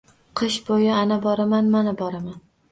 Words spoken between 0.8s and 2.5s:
Ana boraman, mana boraman